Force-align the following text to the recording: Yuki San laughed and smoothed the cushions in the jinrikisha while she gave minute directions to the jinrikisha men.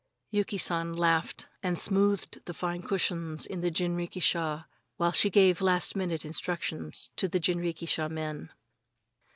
Yuki 0.31 0.57
San 0.57 0.93
laughed 0.95 1.47
and 1.61 1.77
smoothed 1.77 2.43
the 2.45 2.81
cushions 2.87 3.45
in 3.45 3.61
the 3.61 3.69
jinrikisha 3.69 4.65
while 4.97 5.11
she 5.11 5.29
gave 5.29 5.61
minute 5.95 6.21
directions 6.23 7.11
to 7.15 7.27
the 7.27 7.39
jinrikisha 7.39 8.09
men. 8.09 8.49